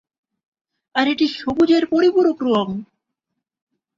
[0.95, 2.67] আর এটি সবুজের পরিপূরক রঙ।